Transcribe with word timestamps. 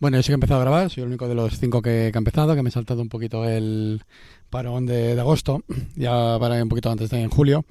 Bueno, 0.00 0.16
yo 0.16 0.22
sí 0.22 0.28
que 0.28 0.32
he 0.32 0.34
empezado 0.34 0.60
a 0.60 0.64
grabar, 0.64 0.90
soy 0.90 1.02
el 1.02 1.08
único 1.08 1.26
de 1.26 1.34
los 1.34 1.58
cinco 1.58 1.82
que, 1.82 2.10
que 2.12 2.18
empezado, 2.18 2.54
que 2.54 2.62
me 2.62 2.68
he 2.68 2.72
saltado 2.72 3.02
un 3.02 3.08
poquito 3.08 3.44
el 3.48 4.02
parón 4.48 4.86
de, 4.86 5.16
de 5.16 5.20
agosto, 5.20 5.62
ya 5.96 6.38
para 6.38 6.62
un 6.62 6.68
poquito 6.68 6.90
antes 6.90 7.10
de 7.10 7.20
en 7.20 7.30
julio. 7.30 7.64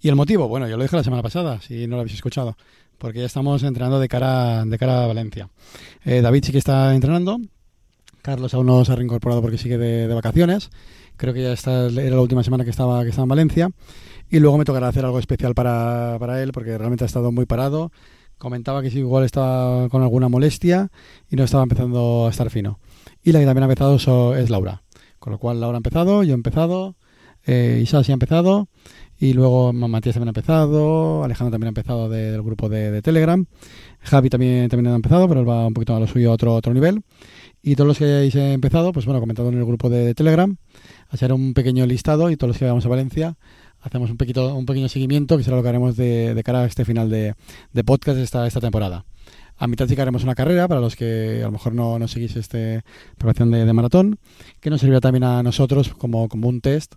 Y 0.00 0.08
el 0.08 0.14
motivo, 0.14 0.46
bueno, 0.46 0.68
yo 0.68 0.76
lo 0.76 0.84
dije 0.84 0.94
la 0.94 1.02
semana 1.02 1.22
pasada, 1.22 1.60
si 1.60 1.88
no 1.88 1.96
lo 1.96 2.02
habéis 2.02 2.14
escuchado, 2.14 2.56
porque 2.98 3.18
ya 3.18 3.26
estamos 3.26 3.64
entrenando 3.64 3.98
de 3.98 4.06
cara, 4.06 4.64
de 4.64 4.78
cara 4.78 5.02
a 5.02 5.06
Valencia. 5.08 5.48
Eh, 6.04 6.20
David 6.20 6.44
sí 6.44 6.52
que 6.52 6.58
está 6.58 6.94
entrenando, 6.94 7.40
Carlos 8.22 8.54
aún 8.54 8.66
no 8.66 8.84
se 8.84 8.92
ha 8.92 8.96
reincorporado 8.96 9.42
porque 9.42 9.58
sigue 9.58 9.76
de, 9.76 10.06
de 10.06 10.14
vacaciones, 10.14 10.70
creo 11.16 11.34
que 11.34 11.42
ya 11.42 11.52
esta 11.52 11.86
era 11.86 12.14
la 12.14 12.20
última 12.20 12.44
semana 12.44 12.62
que 12.62 12.70
estaba, 12.70 13.02
que 13.02 13.08
estaba 13.08 13.24
en 13.24 13.30
Valencia, 13.30 13.70
y 14.30 14.38
luego 14.38 14.58
me 14.58 14.64
tocará 14.64 14.88
hacer 14.88 15.04
algo 15.04 15.18
especial 15.18 15.54
para, 15.54 16.18
para 16.20 16.40
él, 16.40 16.52
porque 16.52 16.78
realmente 16.78 17.02
ha 17.04 17.06
estado 17.06 17.32
muy 17.32 17.46
parado, 17.46 17.90
comentaba 18.38 18.82
que 18.82 18.88
igual 18.88 19.24
estaba 19.24 19.88
con 19.88 20.02
alguna 20.02 20.28
molestia 20.28 20.90
y 21.30 21.36
no 21.36 21.44
estaba 21.44 21.62
empezando 21.62 22.26
a 22.26 22.30
estar 22.30 22.50
fino. 22.50 22.78
Y 23.22 23.32
la 23.32 23.40
que 23.40 23.46
también 23.46 23.64
ha 23.64 23.66
empezado 23.66 24.34
es 24.34 24.50
Laura. 24.50 24.82
Con 25.18 25.32
lo 25.32 25.38
cual 25.38 25.60
Laura 25.60 25.76
ha 25.76 25.78
empezado, 25.78 26.22
yo 26.22 26.32
he 26.32 26.34
empezado, 26.34 26.96
eh, 27.46 27.80
Isa 27.82 28.04
sí 28.04 28.12
ha 28.12 28.14
empezado 28.14 28.68
y 29.18 29.32
luego 29.32 29.72
Matías 29.72 30.14
también 30.14 30.28
ha 30.28 30.30
empezado, 30.30 31.24
Alejandro 31.24 31.52
también 31.52 31.68
ha 31.68 31.70
empezado 31.70 32.08
de, 32.08 32.32
del 32.32 32.42
grupo 32.42 32.68
de, 32.68 32.90
de, 32.90 33.00
Telegram, 33.00 33.46
Javi 34.00 34.28
también, 34.28 34.68
también 34.68 34.92
ha 34.92 34.96
empezado, 34.96 35.28
pero 35.28 35.40
él 35.40 35.48
va 35.48 35.66
un 35.66 35.74
poquito 35.74 35.94
a 35.94 36.00
lo 36.00 36.06
suyo 36.06 36.30
a 36.30 36.34
otro, 36.34 36.54
otro 36.54 36.74
nivel. 36.74 37.02
Y 37.62 37.76
todos 37.76 37.88
los 37.88 37.98
que 37.98 38.04
hayáis 38.04 38.34
empezado, 38.34 38.92
pues 38.92 39.06
bueno, 39.06 39.20
comentado 39.20 39.48
en 39.48 39.56
el 39.56 39.64
grupo 39.64 39.88
de, 39.88 40.04
de 40.04 40.14
Telegram, 40.14 40.56
hacer 41.08 41.32
un 41.32 41.54
pequeño 41.54 41.86
listado 41.86 42.30
y 42.30 42.36
todos 42.36 42.48
los 42.48 42.58
que 42.58 42.66
vayamos 42.66 42.84
a 42.84 42.88
Valencia 42.90 43.36
hacemos 43.84 44.10
un 44.10 44.16
un 44.16 44.66
pequeño 44.66 44.88
seguimiento, 44.88 45.36
que 45.36 45.44
será 45.44 45.56
lo 45.56 45.62
que 45.62 45.68
haremos 45.68 45.96
de, 45.96 46.40
cara 46.44 46.62
a 46.62 46.64
este 46.64 46.84
final 46.84 47.10
de, 47.10 47.34
de 47.72 47.84
podcast 47.84 48.18
esta, 48.18 48.46
esta 48.46 48.60
temporada. 48.60 49.04
A 49.56 49.68
mitad 49.68 49.86
sí 49.86 49.94
que 49.94 50.02
haremos 50.02 50.24
una 50.24 50.34
carrera, 50.34 50.66
para 50.66 50.80
los 50.80 50.96
que 50.96 51.40
a 51.42 51.46
lo 51.46 51.52
mejor 51.52 51.74
no, 51.74 52.08
seguís 52.08 52.34
este 52.36 52.82
preparación 53.16 53.50
de, 53.50 53.64
de, 53.64 53.72
maratón, 53.72 54.18
que 54.60 54.70
nos 54.70 54.80
servirá 54.80 55.00
también 55.00 55.24
a 55.24 55.42
nosotros 55.42 55.92
como, 55.94 56.28
un 56.32 56.60
test 56.60 56.94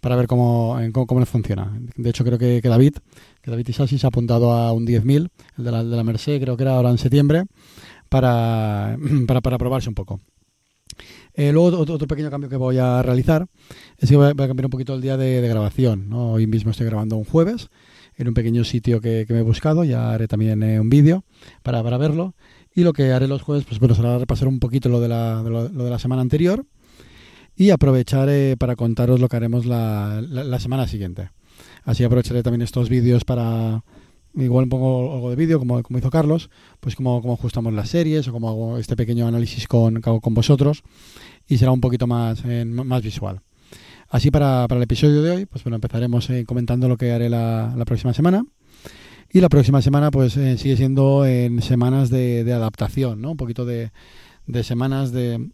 para 0.00 0.14
ver 0.14 0.28
cómo, 0.28 0.78
cómo, 0.92 1.20
les 1.20 1.28
funciona. 1.28 1.76
De 1.96 2.10
hecho, 2.10 2.24
creo 2.24 2.38
que, 2.38 2.60
David, 2.62 2.94
que 3.42 3.50
David 3.50 3.68
Isasi 3.68 3.98
se 3.98 4.06
ha 4.06 4.08
apuntado 4.08 4.52
a 4.52 4.72
un 4.72 4.86
10.000, 4.86 5.28
el 5.58 5.64
de 5.64 5.70
la, 5.72 5.84
de 5.84 5.96
la 5.96 6.04
Merced, 6.04 6.40
creo 6.40 6.56
que 6.56 6.62
era 6.62 6.76
ahora 6.76 6.90
en 6.90 6.98
septiembre, 6.98 7.44
para, 8.08 8.96
para 9.26 9.58
probarse 9.58 9.88
un 9.88 9.96
poco. 9.96 10.20
Eh, 11.38 11.52
luego 11.52 11.78
otro, 11.78 12.08
pequeño 12.08 12.32
cambio 12.32 12.50
que 12.50 12.56
voy 12.56 12.78
a 12.78 13.00
realizar 13.00 13.46
es 13.96 14.08
que 14.08 14.16
voy 14.16 14.26
a, 14.26 14.34
cambiar 14.34 14.66
un 14.66 14.70
poquito 14.70 14.96
el 14.96 15.00
día 15.00 15.16
de, 15.16 15.40
grabación. 15.46 16.12
Hoy 16.12 16.48
mismo 16.48 16.72
estoy 16.72 16.86
grabando 16.86 17.16
un 17.16 17.22
jueves 17.22 17.68
en 18.16 18.26
un 18.26 18.34
pequeño 18.34 18.64
sitio 18.64 19.00
que, 19.00 19.24
me 19.28 19.38
he 19.38 19.42
buscado, 19.42 19.84
ya 19.84 20.10
haré 20.10 20.26
también 20.26 20.64
eh, 20.64 20.80
un 20.80 20.90
vídeo 20.90 21.22
para, 21.62 21.80
para, 21.84 21.96
verlo. 21.96 22.34
Y 22.74 22.82
lo 22.82 22.92
que 22.92 23.12
haré 23.12 23.28
los 23.28 23.42
jueves, 23.42 23.64
pues 23.64 23.78
bueno, 23.78 23.94
será 23.94 24.18
repasar 24.18 24.48
un 24.48 24.58
poquito 24.58 24.88
lo 24.88 25.00
de 25.00 25.06
la, 25.06 25.40
lo, 25.44 25.68
de 25.68 25.90
la 25.90 26.00
semana 26.00 26.22
anterior 26.22 26.66
y 27.54 27.70
aprovechar 27.70 28.28
eh, 28.28 28.56
para 28.58 28.74
contaros 28.74 29.20
lo 29.20 29.28
que 29.28 29.36
haremos 29.36 29.64
la, 29.64 30.20
la, 30.28 30.42
la 30.42 30.58
semana 30.58 30.88
siguiente. 30.88 31.30
Así 31.84 32.02
aprovecharé 32.02 32.42
también 32.42 32.62
estos 32.62 32.88
vídeos 32.88 33.24
para, 33.24 33.84
igual 34.44 34.68
pongo 34.68 35.14
algo 35.14 35.30
de 35.30 35.36
vídeo, 35.36 35.58
como, 35.58 35.82
como 35.82 35.98
hizo 35.98 36.10
Carlos, 36.10 36.50
pues 36.80 36.96
como, 36.96 37.20
como 37.20 37.34
ajustamos 37.34 37.72
las 37.72 37.88
series 37.90 38.28
o 38.28 38.32
como 38.32 38.48
hago 38.48 38.78
este 38.78 38.96
pequeño 38.96 39.26
análisis 39.26 39.66
con, 39.66 40.00
con 40.00 40.34
vosotros 40.34 40.82
y 41.48 41.58
será 41.58 41.72
un 41.72 41.80
poquito 41.80 42.06
más, 42.06 42.42
eh, 42.44 42.64
más 42.64 43.02
visual. 43.02 43.40
Así 44.10 44.30
para, 44.30 44.66
para, 44.68 44.78
el 44.78 44.84
episodio 44.84 45.22
de 45.22 45.30
hoy, 45.30 45.46
pues 45.46 45.64
bueno, 45.64 45.76
empezaremos 45.76 46.28
eh, 46.30 46.44
comentando 46.46 46.88
lo 46.88 46.96
que 46.96 47.12
haré 47.12 47.28
la, 47.28 47.74
la, 47.76 47.84
próxima 47.84 48.14
semana. 48.14 48.44
Y 49.30 49.40
la 49.40 49.48
próxima 49.48 49.82
semana 49.82 50.10
pues 50.10 50.36
eh, 50.36 50.56
sigue 50.56 50.76
siendo 50.76 51.26
en 51.26 51.60
semanas 51.60 52.08
de, 52.08 52.44
de, 52.44 52.52
adaptación, 52.52 53.20
¿no? 53.20 53.32
Un 53.32 53.36
poquito 53.36 53.66
de, 53.66 53.90
de 54.46 54.64
semanas 54.64 55.12
de, 55.12 55.50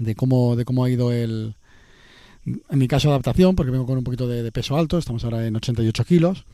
de, 0.00 0.14
cómo, 0.16 0.56
de 0.56 0.64
cómo 0.64 0.84
ha 0.84 0.90
ido 0.90 1.12
el... 1.12 1.56
En 2.46 2.78
mi 2.78 2.86
caso 2.86 3.08
adaptación, 3.08 3.56
porque 3.56 3.72
vengo 3.72 3.86
con 3.86 3.98
un 3.98 4.04
poquito 4.04 4.28
de, 4.28 4.52
peso 4.52 4.76
alto, 4.76 4.98
estamos 4.98 5.24
ahora 5.24 5.46
en 5.46 5.56
88 5.56 6.04
kilos. 6.04 6.44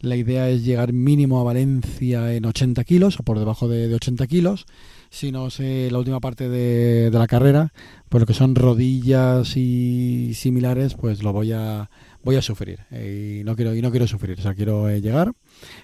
La 0.00 0.14
idea 0.14 0.48
es 0.48 0.64
llegar 0.64 0.92
mínimo 0.92 1.40
a 1.40 1.44
Valencia 1.44 2.32
en 2.32 2.44
80 2.44 2.84
kilos 2.84 3.18
o 3.18 3.24
por 3.24 3.38
debajo 3.38 3.66
de, 3.66 3.88
de 3.88 3.94
80 3.96 4.26
kilos. 4.28 4.66
Si 5.10 5.32
no 5.32 5.50
sé 5.50 5.90
la 5.90 5.98
última 5.98 6.20
parte 6.20 6.48
de, 6.48 7.10
la 7.10 7.26
carrera, 7.26 7.72
pues 8.08 8.20
lo 8.20 8.26
que 8.26 8.32
son 8.32 8.54
rodillas 8.54 9.56
y 9.56 10.32
similares, 10.34 10.94
pues 10.94 11.22
lo 11.24 11.32
voy 11.32 11.52
a 11.52 11.90
voy 12.22 12.36
a 12.36 12.42
sufrir 12.42 12.80
y 12.92 13.42
no 13.44 13.56
quiero 13.56 13.74
y 13.74 13.82
no 13.82 13.90
quiero 13.90 14.06
sufrir, 14.06 14.38
o 14.38 14.42
sea 14.42 14.54
quiero 14.54 14.88
eh, 14.88 15.00
llegar, 15.00 15.32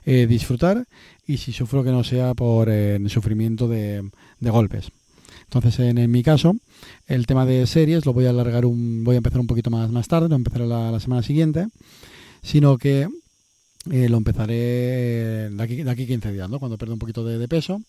eh, 0.05 0.27
disfrutar 0.27 0.87
y 1.27 1.39
si 1.39 1.53
sufro 1.53 1.83
que 1.83 1.91
no 1.91 2.05
sea 2.05 2.35
por 2.35 2.69
eh, 2.71 3.01
sufrimiento 3.09 3.67
de 3.67 4.11
golpes. 4.41 4.93
Entonces, 5.47 5.79
en, 5.79 6.11
mi 6.11 6.23
caso, 6.23 6.57
el 7.07 7.27
tema 7.27 7.47
de 7.47 7.67
series 7.67 8.05
lo 8.05 8.13
voy 8.13 8.27
a 8.27 8.31
alargar 8.31 8.67
un, 8.67 9.05
voy 9.05 9.15
a 9.15 9.19
empezar 9.19 9.41
un 9.41 9.47
poquito 9.47 9.71
más 9.71 9.91
más 9.91 10.09
tarde, 10.09 10.29
no 10.29 10.37
empezaré 10.37 10.67
la, 10.67 10.91
la 10.91 11.01
semana 11.01 11.23
siguiente, 11.23 11.67
sino 12.43 12.79
que 12.79 13.09
eh, 13.91 14.09
lo 14.09 14.17
empezaré 14.17 15.51
de 15.51 15.63
aquí, 15.63 15.83
de 15.83 15.91
aquí 15.91 16.07
15 16.07 16.33
días, 16.33 16.51
¿no? 16.51 16.59
cuando 16.59 16.77
pierda 16.77 16.95
un 16.95 16.99
poquito 16.99 17.25
de, 17.25 17.49
peso. 17.49 17.81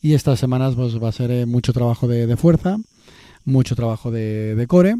Y 0.00 0.14
estas 0.14 0.38
semanas 0.38 0.74
pues, 0.74 1.02
va 1.02 1.08
a 1.08 1.12
ser 1.12 1.30
eh, 1.30 1.46
mucho 1.46 1.72
trabajo 1.72 2.08
de, 2.08 2.36
fuerza, 2.36 2.78
mucho 3.44 3.76
trabajo 3.76 4.10
de, 4.10 4.54
de, 4.54 4.66
core 4.66 4.96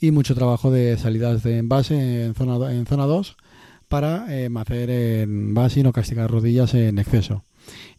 y 0.00 0.10
mucho 0.10 0.34
trabajo 0.34 0.70
de 0.70 0.96
salidas 0.96 1.42
de 1.42 1.58
envase 1.58 2.24
en 2.24 2.34
zona, 2.34 2.72
en 2.72 2.86
zona 2.86 3.04
2 3.04 3.36
para 3.88 4.26
eh, 4.28 4.48
hacer 4.56 4.90
en 4.90 5.54
base 5.54 5.80
y 5.80 5.82
no 5.82 5.92
castigar 5.92 6.30
rodillas 6.30 6.74
en 6.74 6.98
exceso. 6.98 7.44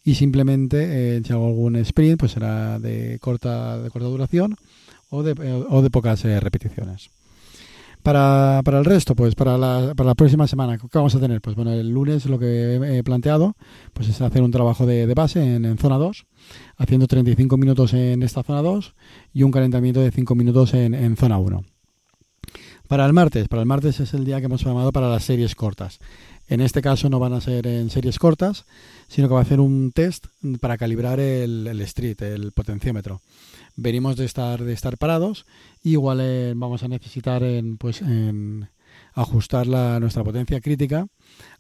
Y 0.04 0.16
simplemente, 0.16 1.18
eh, 1.18 1.22
si 1.26 1.34
hago 1.34 1.48
algún 1.48 1.76
sprint, 1.78 2.20
pues 2.20 2.34
será 2.34 2.80
de 2.80 3.18
corta, 3.20 3.80
de 3.82 3.90
corta 3.90 4.08
duración 4.08 4.56
o 5.10 5.24
de, 5.24 5.32
o 5.70 5.82
de 5.82 5.90
pocas 5.90 6.24
eh, 6.26 6.40
repeticiones. 6.40 7.10
Para, 8.04 8.62
para, 8.64 8.78
el 8.78 8.86
resto, 8.86 9.16
pues 9.16 9.34
para 9.34 9.58
la, 9.58 9.94
para 9.96 10.10
la 10.10 10.14
próxima 10.14 10.46
semana, 10.46 10.78
¿qué 10.78 10.88
vamos 10.94 11.16
a 11.16 11.20
tener? 11.20 11.42
Pues 11.42 11.56
bueno, 11.56 11.72
el 11.72 11.90
lunes 11.90 12.28
lo 12.28 12.38
que 12.38 12.76
he 12.76 13.04
planteado 13.04 13.56
pues 13.94 14.10
es 14.10 14.22
hacer 14.22 14.44
un 14.44 14.52
trabajo 14.52 14.86
de, 14.86 15.08
de 15.08 15.14
base 15.16 15.56
en, 15.56 15.76
zona 15.80 15.98
2, 15.98 16.28
haciendo 16.78 17.08
35 17.08 17.58
minutos 17.58 17.96
en 17.96 18.22
esta 18.22 18.44
zona 18.44 18.62
2 18.62 18.94
y 19.34 19.42
un 19.42 19.50
calentamiento 19.50 20.02
de 20.02 20.12
5 20.12 20.36
minutos 20.36 20.76
en, 20.76 20.94
en 20.94 21.18
zona 21.18 21.40
1. 21.40 21.64
Para 22.88 23.08
el 23.08 23.14
martes, 23.14 23.48
para 23.48 23.64
el 23.64 23.68
martes 23.68 24.00
es 24.00 24.14
el 24.14 24.24
día 24.24 24.40
que 24.40 24.46
hemos 24.46 24.62
programado 24.62 24.92
para 24.92 25.10
las 25.10 25.24
series 25.24 25.56
cortas. 25.56 26.00
En 26.48 26.62
este 26.62 26.82
caso 26.82 27.10
no 27.10 27.20
van 27.20 27.34
a 27.34 27.42
ser 27.42 27.66
en 27.66 27.90
series 27.90 28.20
cortas, 28.20 28.66
sino 29.08 29.28
que 29.28 29.34
va 29.34 29.40
a 29.40 29.44
hacer 29.44 29.60
un 29.60 29.92
test 29.92 30.28
para 30.62 30.78
calibrar 30.78 31.20
el, 31.20 31.68
street, 31.82 32.22
el 32.22 32.52
potenciómetro. 32.52 33.22
Venimos 33.76 34.16
de 34.16 34.26
estar 34.26 34.64
de 34.64 34.74
estar 34.74 34.98
parados 34.98 35.46
igual 35.84 36.20
eh, 36.22 36.54
vamos 36.56 36.84
a 36.84 36.88
necesitar 36.88 37.44
en, 37.44 37.78
pues 37.78 38.02
en 38.02 38.70
ajustar 39.14 39.68
nuestra 40.00 40.24
potencia 40.24 40.62
crítica 40.62 41.08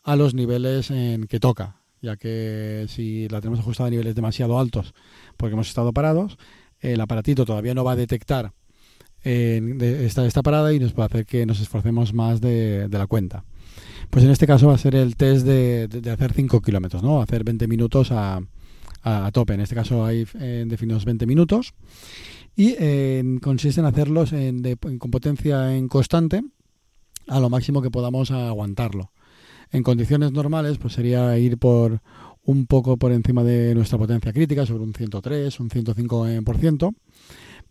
a 0.03 0.16
los 0.16 0.34
niveles 0.34 0.91
en 0.91 1.28
que 1.28 1.40
toca 1.40 1.75
ya 2.02 2.16
que 2.16 2.85
si 2.88 3.28
la 3.28 3.41
tenemos 3.41 3.59
ajustada 3.59 3.88
a 3.88 3.90
niveles 3.90 4.16
demasiado 4.16 4.59
altos 4.59 4.94
porque 5.35 5.53
hemos 5.53 5.67
estado 5.67 5.91
parados 5.91 6.38
el 6.79 7.02
aparatito 7.02 7.46
todavía 7.46 7.73
no 7.73 7.84
va 7.84 7.94
a 7.94 7.97
detectar 7.97 8.53
eh, 9.25 9.62
esta, 10.06 10.25
esta 10.25 10.41
parada 10.41 10.72
y 10.73 10.79
nos 10.79 10.94
va 10.94 11.03
a 11.03 11.07
hacer 11.07 11.25
que 11.25 11.46
nos 11.46 11.59
esforcemos 11.59 12.13
más 12.13 12.40
de 12.40 12.88
la 12.90 13.07
cuenta 13.07 13.44
pues 14.09 14.23
en 14.23 14.31
este 14.31 14.47
caso 14.47 14.67
va 14.67 14.75
a 14.75 14.77
ser 14.77 14.95
el 14.95 15.15
test 15.15 15.45
de, 15.45 16.11
hacer 16.11 16.33
5 16.33 16.61
kilómetros, 16.61 17.03
¿no? 17.03 17.21
Hacer 17.21 17.43
20 17.43 17.67
minutos 17.67 18.11
a, 18.11 18.41
a, 19.03 19.31
tope. 19.31 19.53
En 19.53 19.61
este 19.61 19.75
caso 19.75 20.05
hay 20.05 20.25
eh, 20.39 20.66
definidos 20.67 21.05
20 21.05 21.25
minutos 21.25 21.73
y 22.55 22.75
eh, 22.79 23.23
consiste 23.41 23.81
en 23.81 23.87
hacerlos 23.87 24.33
en, 24.33 24.63
con 24.97 25.11
potencia 25.11 25.75
en 25.75 25.87
constante 25.87 26.41
a 27.27 27.39
lo 27.39 27.49
máximo 27.49 27.81
que 27.81 27.91
podamos 27.91 28.31
aguantarlo. 28.31 29.11
En 29.72 29.83
condiciones 29.83 30.31
normales 30.31 30.78
pues 30.78 30.93
sería 30.93 31.37
ir 31.37 31.57
por 31.57 32.01
un 32.45 32.67
poco 32.67 32.97
por 32.97 33.11
encima 33.11 33.43
de 33.43 33.73
nuestra 33.73 33.97
potencia 33.97 34.31
crítica, 34.31 34.66
sobre 34.66 34.83
un 34.83 34.93
103, 34.93 35.59
un 35.59 35.69
105%, 35.69 36.95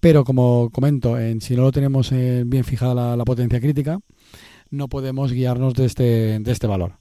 pero 0.01 0.25
como 0.25 0.71
comento, 0.71 1.19
en, 1.19 1.41
si 1.41 1.55
no 1.55 1.63
lo 1.63 1.73
tenemos 1.73 2.13
eh, 2.13 2.43
bien 2.45 2.65
fijada 2.65 3.17
la, 3.17 3.25
potencia 3.25 3.61
crítica, 3.61 4.01
no 4.75 4.89
podemos 4.89 5.33
guiarnos 5.33 5.75
de 5.75 5.87
este, 5.87 6.39
de 6.39 6.53
este 6.53 6.67
valor. 6.67 6.93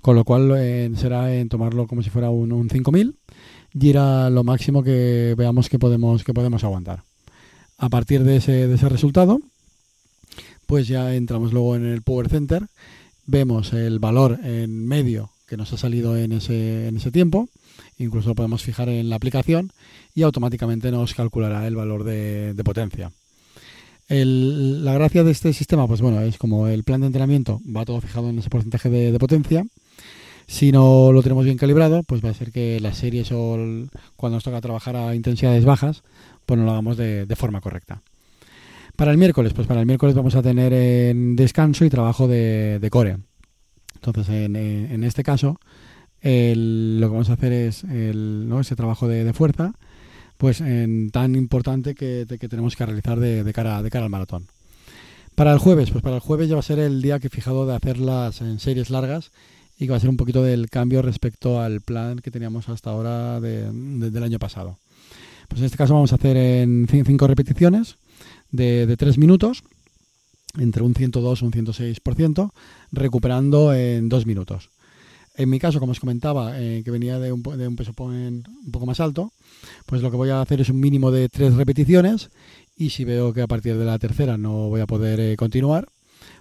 Con 0.00 0.16
lo 0.16 0.24
cual 0.24 0.52
será 0.96 1.34
en 1.34 1.48
tomarlo 1.48 1.86
como 1.86 2.02
si 2.02 2.10
fuera 2.10 2.30
un, 2.30 2.52
un 2.52 2.70
5000 2.70 3.16
y 3.74 3.88
ir 3.88 3.98
a 3.98 4.30
lo 4.30 4.44
máximo 4.44 4.82
que 4.82 5.34
veamos 5.36 5.68
que 5.68 5.78
podemos, 5.78 6.22
que 6.22 6.32
podemos 6.32 6.64
aguantar. 6.64 7.02
A 7.78 7.88
partir 7.88 8.22
de 8.24 8.36
ese, 8.36 8.68
de 8.68 8.74
ese 8.74 8.88
resultado, 8.88 9.40
pues 10.66 10.88
ya 10.88 11.14
entramos 11.14 11.52
luego 11.52 11.76
en 11.76 11.84
el 11.84 12.02
Power 12.02 12.28
Center, 12.28 12.66
vemos 13.26 13.72
el 13.72 13.98
valor 13.98 14.38
en 14.42 14.86
medio 14.86 15.30
que 15.46 15.56
nos 15.56 15.72
ha 15.72 15.76
salido 15.76 16.16
en 16.16 16.32
ese, 16.32 16.88
en 16.88 16.96
ese 16.96 17.10
tiempo. 17.10 17.48
Incluso 17.98 18.30
lo 18.30 18.34
podemos 18.34 18.62
fijar 18.62 18.88
en 18.88 19.08
la 19.08 19.16
aplicación 19.16 19.72
y 20.14 20.22
automáticamente 20.22 20.90
nos 20.90 21.14
calculará 21.14 21.66
el 21.66 21.76
valor 21.76 22.04
de, 22.04 22.54
potencia. 22.64 23.12
La 24.08 24.94
gracia 24.94 25.24
de 25.24 25.32
este 25.32 25.52
sistema, 25.52 25.86
pues 25.88 26.00
bueno, 26.00 26.20
es 26.20 26.38
como 26.38 26.68
el 26.68 26.84
plan 26.84 27.00
de 27.00 27.08
entrenamiento 27.08 27.60
va 27.64 27.84
todo 27.84 28.00
fijado 28.00 28.30
en 28.30 28.38
ese 28.38 28.50
porcentaje 28.50 28.88
de, 28.88 29.18
potencia. 29.18 29.64
Si 30.46 30.70
no 30.70 31.10
lo 31.12 31.22
tenemos 31.22 31.44
bien 31.44 31.56
calibrado, 31.56 32.04
pues 32.04 32.24
va 32.24 32.30
a 32.30 32.34
ser 32.34 32.52
que 32.52 32.78
las 32.78 32.98
series 32.98 33.32
o 33.32 33.56
cuando 34.14 34.36
nos 34.36 34.44
toca 34.44 34.60
trabajar 34.60 34.94
a 34.94 35.14
intensidades 35.16 35.64
bajas, 35.64 36.04
pues 36.46 36.58
no 36.58 36.66
lo 36.66 36.70
hagamos 36.70 36.96
de, 36.96 37.26
forma 37.36 37.60
correcta. 37.60 38.02
Para 38.94 39.10
el 39.10 39.18
miércoles, 39.18 39.52
pues 39.52 39.66
para 39.66 39.80
el 39.80 39.86
miércoles 39.86 40.14
vamos 40.14 40.36
a 40.36 40.42
tener 40.42 40.72
en 40.72 41.34
descanso 41.34 41.84
y 41.84 41.90
trabajo 41.90 42.28
de, 42.28 42.86
core. 42.90 43.18
Entonces, 43.96 44.28
en, 44.28 45.02
este 45.02 45.24
caso, 45.24 45.58
lo 46.22 47.08
que 47.08 47.12
vamos 47.12 47.30
a 47.30 47.32
hacer 47.32 47.52
es 47.52 47.82
ese 47.82 48.76
trabajo 48.76 49.08
de, 49.08 49.32
fuerza, 49.32 49.72
pues 50.38 50.60
en, 50.60 51.10
tan 51.10 51.34
importante 51.34 51.94
que, 51.94 52.26
tenemos 52.26 52.76
que 52.76 52.86
realizar 52.86 53.18
de, 53.18 53.52
cara, 53.52 53.82
de 53.82 53.90
cara 53.90 54.04
al 54.04 54.10
maratón. 54.10 54.46
Para 55.34 55.52
el 55.52 55.58
jueves, 55.58 55.90
pues 55.90 56.02
para 56.02 56.16
el 56.16 56.20
jueves 56.20 56.48
ya 56.48 56.54
va 56.54 56.60
a 56.60 56.62
ser 56.62 56.78
el 56.78 57.02
día 57.02 57.18
que 57.18 57.26
he 57.26 57.30
fijado 57.30 57.66
de 57.66 57.74
hacerlas 57.74 58.40
en 58.40 58.58
series 58.58 58.90
largas 58.90 59.32
y 59.78 59.84
que 59.84 59.90
va 59.90 59.98
a 59.98 60.00
ser 60.00 60.08
un 60.08 60.16
poquito 60.16 60.42
del 60.42 60.70
cambio 60.70 61.02
respecto 61.02 61.60
al 61.60 61.82
plan 61.82 62.18
que 62.18 62.30
teníamos 62.30 62.68
hasta 62.68 62.90
ahora 62.90 63.40
del 63.40 64.22
año 64.22 64.38
pasado. 64.38 64.78
Pues 65.48 65.60
en 65.60 65.66
este 65.66 65.76
caso 65.76 65.94
vamos 65.94 66.12
a 66.12 66.16
hacer 66.16 66.36
en 66.36 66.86
5 66.88 67.26
repeticiones 67.26 67.96
de 68.50 68.96
3 68.96 69.18
minutos, 69.18 69.62
entre 70.58 70.82
un 70.82 70.94
102 70.94 71.42
y 71.42 71.44
un 71.44 71.52
106%, 71.52 72.50
recuperando 72.92 73.74
en 73.74 74.08
2 74.08 74.26
minutos. 74.26 74.70
En 75.36 75.50
mi 75.50 75.58
caso, 75.58 75.80
como 75.80 75.92
os 75.92 76.00
comentaba, 76.00 76.58
eh, 76.58 76.80
que 76.82 76.90
venía 76.90 77.18
de 77.18 77.30
un, 77.30 77.42
de 77.42 77.68
un 77.68 77.76
peso 77.76 77.92
un 77.98 78.42
poco 78.72 78.86
más 78.86 79.00
alto, 79.00 79.32
pues 79.86 80.02
lo 80.02 80.10
que 80.10 80.16
voy 80.16 80.30
a 80.30 80.40
hacer 80.40 80.60
es 80.60 80.68
un 80.68 80.80
mínimo 80.80 81.10
de 81.10 81.28
3 81.28 81.54
repeticiones 81.54 82.30
y 82.76 82.90
si 82.90 83.04
veo 83.04 83.32
que 83.32 83.42
a 83.42 83.46
partir 83.46 83.76
de 83.76 83.84
la 83.84 83.98
tercera 83.98 84.36
no 84.36 84.68
voy 84.68 84.80
a 84.80 84.86
poder 84.86 85.20
eh, 85.20 85.36
continuar, 85.36 85.88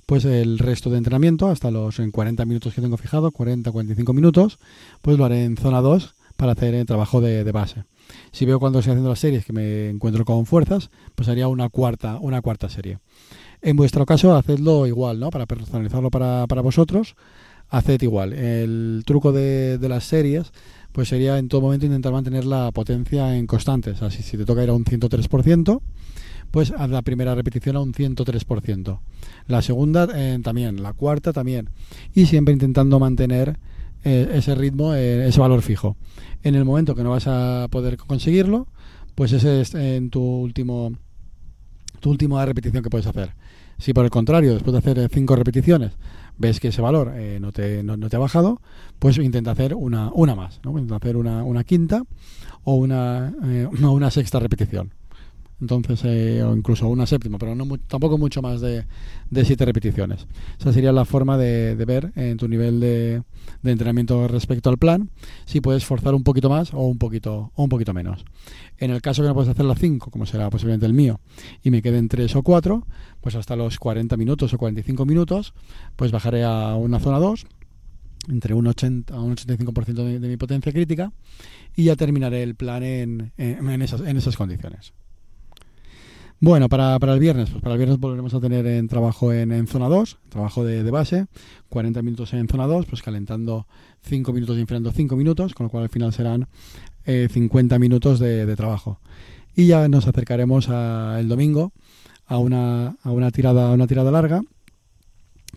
pues 0.06 0.26
el 0.26 0.60
resto 0.60 0.90
de 0.90 0.98
entrenamiento, 0.98 1.50
hasta 1.50 1.72
los 1.72 2.00
en 2.00 2.12
40 2.12 2.46
minutos 2.46 2.74
que 2.74 2.82
tengo 2.82 2.98
fijado, 2.98 3.32
40-45 3.32 4.14
minutos, 4.14 4.60
pues 5.02 5.18
lo 5.18 5.26
haré 5.26 5.46
en 5.46 5.58
zona 5.58 5.82
2 5.82 6.16
para 6.36 6.52
hacer 6.52 6.76
el 6.76 6.86
trabajo 6.86 7.22
de, 7.22 7.44
de 7.44 7.52
base. 7.52 7.86
Si 8.32 8.46
veo 8.46 8.60
cuando 8.60 8.80
estoy 8.80 8.92
haciendo 8.92 9.10
las 9.10 9.20
series 9.20 9.46
que 9.46 9.54
me 9.54 9.90
encuentro 9.90 10.26
con 10.26 10.46
fuerzas, 10.46 10.90
pues 11.16 11.30
haría 11.30 11.48
una 11.48 11.70
cuarta, 11.70 12.18
una 12.20 12.42
cuarta 12.42 12.70
serie. 12.70 13.00
En 13.62 13.78
vuestro 13.78 14.06
caso, 14.06 14.36
hacedlo 14.36 14.86
igual, 14.86 15.20
¿no? 15.20 15.32
Para 15.32 15.46
personalizarlo 15.48 16.12
para, 16.12 16.46
para 16.48 16.62
vosotros, 16.62 17.16
haced 17.70 18.02
igual. 18.02 18.34
El 18.34 19.04
truco 19.06 19.32
de, 19.32 19.78
de, 19.78 19.90
las 19.90 20.04
series, 20.04 20.52
pues 20.96 21.10
sería 21.10 21.38
en 21.38 21.50
todo 21.50 21.60
momento 21.60 21.86
intentar 21.86 22.14
mantener 22.14 22.46
la 22.46 22.72
potencia 22.72 23.36
en 23.36 23.48
constantes. 23.48 24.02
Así, 24.02 24.24
si 24.24 24.38
te 24.38 24.46
toca 24.46 24.64
ir 24.64 24.70
a 24.70 24.74
un 24.74 24.86
103%, 24.86 25.82
pues 26.52 26.72
haz 26.72 26.90
la 26.90 27.02
primera 27.02 27.36
repetición 27.36 27.76
a 27.76 27.82
un 27.82 27.92
103%. 27.92 29.00
La 29.48 29.62
segunda 29.62 30.08
eh, 30.16 30.40
también, 30.42 30.82
la 30.82 30.94
cuarta 30.94 31.34
también. 31.34 31.70
Y 32.14 32.28
siempre 32.28 32.54
intentando 32.54 32.98
mantener 32.98 33.60
eh, 34.06 34.30
ese 34.36 34.56
ritmo, 34.56 34.94
eh, 34.94 35.28
ese 35.28 35.42
valor 35.42 35.64
fijo. 35.64 35.98
En 36.44 36.56
el 36.56 36.64
momento 36.64 36.96
que 36.96 37.04
no 37.04 37.10
vas 37.10 37.28
a 37.28 37.68
poder 37.70 37.98
conseguirlo, 37.98 38.70
pues 39.16 39.34
ese 39.34 39.60
es 39.60 39.76
en 39.76 40.10
tu 40.10 40.22
último 40.22 40.94
tu 42.00 42.10
última 42.10 42.46
repetición 42.46 42.82
que 42.82 42.90
puedes 42.90 43.08
hacer. 43.08 43.34
Si 43.78 43.94
por 43.94 44.06
el 44.06 44.12
contrario, 44.12 44.54
después 44.54 44.72
de 44.74 44.80
hacer 44.80 45.10
cinco 45.12 45.36
repeticiones, 45.36 45.94
ves 46.38 46.60
que 46.60 46.70
ese 46.70 46.82
valor 46.82 47.14
eh, 47.16 47.40
no, 47.42 47.52
te, 47.52 47.84
no, 47.84 47.98
te 47.98 48.16
ha 48.16 48.20
bajado, 48.20 48.62
pues 49.00 49.18
intenta 49.18 49.52
hacer 49.52 49.74
una, 49.76 50.12
una 50.14 50.36
más, 50.36 50.60
¿no? 50.64 50.72
intenta 50.72 50.96
hacer 50.96 51.18
una, 51.18 51.44
una 51.44 51.64
quinta 51.64 52.04
o 52.64 52.76
una, 52.76 53.34
una 53.82 54.12
sexta 54.12 54.40
repetición 54.40 54.92
entonces 55.62 56.02
eh, 56.04 56.44
o 56.44 56.56
incluso 56.56 56.88
una 56.88 57.06
séptima, 57.06 57.38
pero 57.38 57.56
no 57.56 57.66
tampoco 57.88 58.18
mucho 58.18 58.42
más 58.42 58.62
de, 58.62 58.86
de, 59.30 59.46
siete 59.46 59.66
repeticiones. 59.66 60.28
Esa 60.60 60.74
sería 60.74 60.92
la 60.92 61.06
forma 61.06 61.38
de, 61.38 61.76
ver 61.86 62.12
en 62.16 62.38
tu 62.38 62.48
nivel 62.48 62.80
de, 62.80 63.24
de, 63.62 63.72
entrenamiento 63.72 64.28
respecto 64.28 64.70
al 64.70 64.78
plan 64.78 65.10
si 65.46 65.62
puedes 65.62 65.86
forzar 65.86 66.14
un 66.14 66.24
poquito 66.24 66.50
más 66.50 66.74
o 66.74 66.82
un 66.88 66.98
poquito 66.98 67.52
o 67.56 67.64
un 67.64 67.70
poquito 67.70 67.94
menos. 67.94 68.26
En 68.78 68.92
el 68.92 69.02
caso 69.02 69.22
que 69.22 69.30
no 69.30 69.34
puedes 69.34 69.50
hacer 69.50 69.66
las 69.66 69.80
5, 69.80 70.12
como 70.12 70.26
será 70.26 70.50
posiblemente 70.50 70.86
el 70.86 70.94
mío, 70.94 71.20
y 71.64 71.72
me 71.72 71.82
queden 71.82 72.10
3 72.10 72.36
o 72.36 72.44
4, 72.44 72.86
pues 73.22 73.36
hasta 73.36 73.56
los 73.56 73.80
40 73.80 74.18
minutos 74.18 74.54
o 74.54 74.58
45 74.58 75.06
minutos, 75.06 75.54
pues 75.96 76.12
bajaré 76.12 76.44
a 76.44 76.76
una 76.76 77.00
zona 77.00 77.20
2 77.20 77.46
entre 78.28 78.54
un 78.54 78.68
80 78.68 79.14
a 79.14 79.22
un 79.22 79.36
85% 79.36 79.94
de, 79.94 80.20
de 80.20 80.28
mi 80.28 80.38
potencia 80.38 80.72
crítica 80.72 81.12
y 81.76 81.86
ya 81.86 81.96
terminaré 81.96 82.44
el 82.44 82.56
plan 82.56 82.84
en, 82.84 83.32
en, 83.38 83.82
esas, 83.82 84.02
en 84.02 84.18
esas 84.18 84.38
condiciones. 84.38 84.94
Bueno, 86.42 86.68
para, 86.68 87.00
para, 87.00 87.14
el 87.14 87.20
viernes, 87.20 87.50
pues 87.50 87.64
para 87.64 87.76
el 87.76 87.80
viernes 87.80 87.98
volveremos 87.98 88.34
a 88.34 88.42
tener 88.42 88.68
en 88.68 88.90
trabajo 88.90 89.32
en, 89.32 89.68
zona 89.68 89.88
2, 89.88 90.18
trabajo 90.28 90.66
de, 90.66 90.92
base, 90.92 91.28
40 91.70 92.02
minutos 92.02 92.34
en 92.34 92.48
zona 92.50 92.68
2, 92.68 92.86
pues 92.88 93.02
calentando 93.02 93.68
5 94.02 94.34
minutos 94.34 94.58
y 94.58 94.62
enfriando 94.62 94.92
5 94.92 95.16
minutos, 95.16 95.54
con 95.54 95.66
lo 95.66 95.70
cual 95.70 95.84
al 95.84 95.90
final 95.90 96.12
serán 96.12 96.48
50 97.06 97.76
eh, 97.76 97.80
minutos 97.80 98.20
de, 98.20 98.54
trabajo. 98.58 99.00
Y 99.56 99.68
ya 99.68 99.88
nos 99.88 100.08
acercaremos 100.08 100.68
el 100.68 101.30
domingo 101.30 101.72
a 102.28 102.38
una, 102.38 102.98
a 103.02 103.12
una, 103.12 103.32
tirada, 103.32 103.72
una 103.72 103.88
tirada 103.88 104.12
larga, 104.12 104.42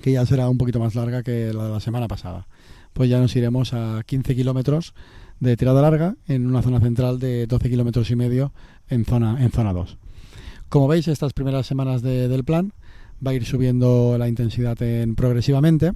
que 0.00 0.12
ya 0.12 0.24
será 0.26 0.48
un 0.48 0.58
poquito 0.58 0.78
más 0.78 0.94
larga 0.94 1.24
que 1.24 1.52
la 1.52 1.64
de 1.64 1.72
la 1.72 1.80
semana 1.80 2.06
pasada. 2.06 2.46
Pues 2.92 3.10
ya 3.10 3.18
nos 3.18 3.34
iremos 3.34 3.74
a 3.74 4.02
15 4.06 4.36
kilómetros 4.36 4.94
de 5.40 5.56
tirada 5.56 5.82
larga 5.82 6.14
en 6.28 6.46
una 6.46 6.62
zona 6.62 6.78
central 6.78 7.18
de 7.18 7.48
12 7.48 7.68
kilómetros 7.68 8.10
y 8.12 8.16
medio 8.16 8.52
en 8.88 9.04
zona, 9.04 9.42
en 9.42 9.50
zona 9.50 9.72
2. 9.72 9.98
Como 10.68 10.86
veis, 10.88 11.08
estas 11.08 11.32
primeras 11.32 11.66
semanas 11.66 12.02
del 12.02 12.44
plan 12.44 12.72
va 13.26 13.30
a 13.30 13.34
ir 13.34 13.44
subiendo 13.44 14.16
la 14.18 14.28
intensidad 14.28 14.80
en, 14.82 15.14
progresivamente, 15.14 15.92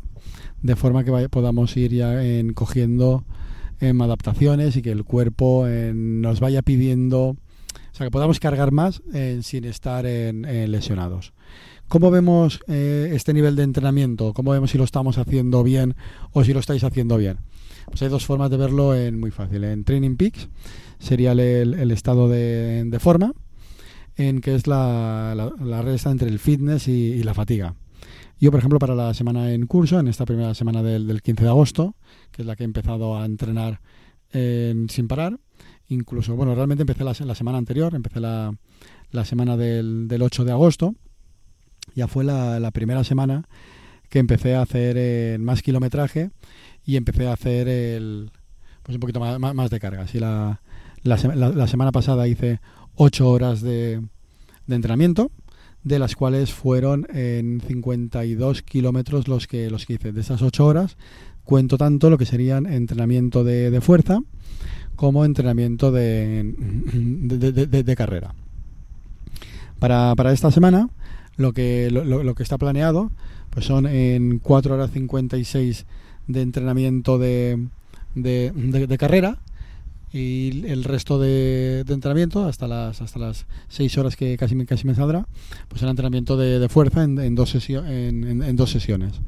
de 0.62 0.76
forma 0.76 1.04
que 1.04 1.28
podamos 1.28 1.76
ir 1.76 1.92
ya 1.92 2.24
en, 2.24 2.54
cogiendo 2.54 3.24
en, 3.80 4.00
adaptaciones 4.00 4.76
y 4.76 4.82
que 4.82 4.90
el 4.90 5.04
cuerpo 5.04 5.66
nos 5.94 6.40
vaya 6.40 6.62
pidiendo, 6.62 7.20
o 7.20 7.36
sea, 7.92 8.06
que 8.06 8.10
podamos 8.10 8.40
cargar 8.40 8.72
más 8.72 9.02
sin 9.42 9.64
estar 9.64 10.04
lesionados. 10.04 11.32
¿Cómo 11.92 12.10
vemos 12.10 12.60
eh, 12.68 13.10
este 13.12 13.34
nivel 13.34 13.54
de 13.54 13.64
entrenamiento? 13.64 14.32
¿Cómo 14.32 14.52
vemos 14.52 14.70
si 14.70 14.78
lo 14.78 14.84
estamos 14.84 15.18
haciendo 15.18 15.62
bien 15.62 15.94
o 16.32 16.42
si 16.42 16.54
lo 16.54 16.60
estáis 16.60 16.84
haciendo 16.84 17.18
bien? 17.18 17.36
Pues 17.84 18.00
hay 18.00 18.08
dos 18.08 18.24
formas 18.24 18.50
de 18.50 18.56
verlo 18.56 18.94
en 18.94 19.20
muy 19.20 19.30
fácil. 19.30 19.64
En 19.64 19.84
Training 19.84 20.16
Peaks 20.16 20.48
sería 20.98 21.32
el, 21.32 21.90
estado 21.90 22.30
de, 22.30 22.84
de 22.86 22.98
forma, 22.98 23.34
en 24.16 24.40
que 24.40 24.54
es 24.54 24.66
la, 24.66 25.34
la, 25.60 25.82
resta 25.82 26.10
entre 26.10 26.28
el 26.28 26.38
fitness 26.38 26.88
y, 26.88 27.22
la 27.22 27.34
fatiga. 27.34 27.74
Yo, 28.40 28.50
por 28.50 28.58
ejemplo, 28.58 28.78
para 28.78 28.94
la 28.94 29.14
semana 29.14 29.52
en 29.52 29.66
curso, 29.66 29.98
en 30.00 30.08
esta 30.08 30.24
primera 30.24 30.54
semana 30.54 30.82
del, 30.82 31.06
del 31.06 31.22
15 31.22 31.44
de 31.44 31.48
agosto, 31.48 31.94
que 32.30 32.42
es 32.42 32.46
la 32.46 32.56
que 32.56 32.64
he 32.64 32.66
empezado 32.66 33.16
a 33.16 33.24
entrenar 33.24 33.80
sin 34.32 35.08
parar, 35.08 35.38
incluso, 35.88 36.34
bueno, 36.34 36.54
realmente 36.54 36.82
empecé 36.82 37.04
la, 37.04 37.14
la 37.20 37.34
semana 37.34 37.58
anterior, 37.58 37.94
empecé 37.94 38.18
la, 38.20 38.54
la 39.10 39.24
semana 39.24 39.56
del, 39.56 40.08
del, 40.08 40.22
8 40.22 40.44
de 40.44 40.52
agosto, 40.52 40.94
ya 41.94 42.08
fue 42.08 42.24
la, 42.24 42.58
la 42.58 42.70
primera 42.70 43.04
semana 43.04 43.46
que 44.08 44.18
empecé 44.18 44.54
a 44.54 44.62
hacer 44.62 44.96
eh, 44.98 45.38
más 45.38 45.62
kilometraje 45.62 46.30
y 46.84 46.96
empecé 46.96 47.28
a 47.28 47.32
hacer 47.32 47.68
el, 47.68 48.30
pues 48.82 48.96
un 48.96 49.00
poquito 49.00 49.20
más, 49.20 49.38
más, 49.38 49.70
de 49.70 49.80
carga. 49.80 50.02
Así 50.02 50.18
la, 50.18 50.60
la, 51.02 51.16
la, 51.34 51.66
semana 51.66 51.92
pasada 51.92 52.28
hice 52.28 52.60
8 52.96 53.28
horas 53.28 53.60
de, 53.62 54.02
entrenamiento, 54.68 55.30
de 55.82 55.98
las 55.98 56.14
cuales 56.14 56.52
fueron 56.52 57.06
en 57.12 57.60
52 57.60 58.62
kilómetros 58.62 59.28
los 59.28 59.46
que, 59.46 59.70
los 59.70 59.86
que 59.86 59.94
hice. 59.94 60.12
De 60.12 60.20
esas 60.20 60.42
8 60.42 60.64
horas 60.64 60.96
cuento 61.44 61.76
tanto 61.76 62.10
lo 62.10 62.18
que 62.18 62.26
serían 62.26 62.66
entrenamiento 62.66 63.44
de, 63.44 63.80
fuerza 63.80 64.20
como 64.94 65.24
entrenamiento 65.24 65.90
de, 65.90 66.54
de, 66.54 67.96
carrera. 67.96 68.34
Para, 69.78 70.14
para, 70.14 70.32
esta 70.32 70.52
semana 70.52 70.88
lo 71.36 71.52
que, 71.52 71.90
lo, 71.90 72.34
que 72.34 72.42
está 72.42 72.58
planeado 72.58 73.10
pues 73.50 73.66
son 73.66 73.86
en 73.86 74.38
4 74.38 74.74
horas 74.74 74.92
56 74.92 75.86
de 76.28 76.42
entrenamiento 76.42 77.18
de, 77.18 77.66
de 78.14 78.96
carrera 78.98 79.38
y 80.12 80.66
el 80.66 80.84
resto 80.84 81.18
de, 81.18 81.80
entrenamiento 81.88 82.44
hasta 82.44 82.68
las 82.68 83.00
hasta 83.00 83.18
las 83.18 83.46
6 83.68 83.98
horas 83.98 84.16
que 84.16 84.36
casi, 84.36 84.62
casi 84.66 84.86
me 84.86 84.94
saldrá 84.94 85.26
pues 85.68 85.82
el 85.82 85.88
entrenamiento 85.88 86.36
de, 86.36 86.68
fuerza 86.68 87.02
en, 87.02 87.18
en 87.18 87.34
dos 87.34 87.54
en, 87.68 88.42
en, 88.42 88.56
dos 88.56 88.70
sesiones. 88.70 89.20